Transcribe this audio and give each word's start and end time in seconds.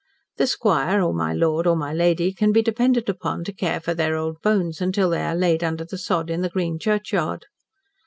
The 0.37 0.47
squire 0.47 0.99
or 1.03 1.13
my 1.13 1.31
lord 1.31 1.67
or 1.67 1.75
my 1.75 1.93
lady 1.93 2.33
can 2.33 2.51
be 2.51 2.63
depended 2.63 3.07
upon 3.07 3.43
to 3.43 3.53
care 3.53 3.79
for 3.79 3.93
their 3.93 4.15
old 4.17 4.41
bones 4.41 4.81
until 4.81 5.11
they 5.11 5.21
are 5.21 5.35
laid 5.35 5.63
under 5.63 5.85
the 5.85 5.99
sod 5.99 6.31
in 6.31 6.41
the 6.41 6.49
green 6.49 6.79
churchyard. 6.79 7.45